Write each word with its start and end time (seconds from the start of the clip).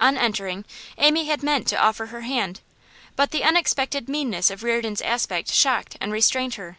On 0.00 0.16
entering, 0.16 0.64
Amy 0.98 1.24
had 1.26 1.42
meant 1.42 1.66
to 1.66 1.76
offer 1.82 2.06
her 2.06 2.20
hand, 2.20 2.60
but 3.16 3.32
the 3.32 3.42
unexpected 3.42 4.08
meanness 4.08 4.48
of 4.48 4.62
Reardon's 4.62 5.02
aspect 5.02 5.50
shocked 5.52 5.96
and 6.00 6.12
restrained 6.12 6.54
her. 6.54 6.78